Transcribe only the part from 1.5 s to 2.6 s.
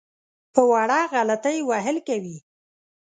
وهل کوي.